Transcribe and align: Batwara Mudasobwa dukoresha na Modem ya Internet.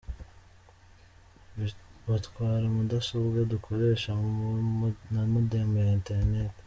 Batwara 2.05 2.67
Mudasobwa 2.75 3.39
dukoresha 3.53 4.09
na 5.13 5.21
Modem 5.33 5.69
ya 5.79 5.87
Internet. 5.99 6.53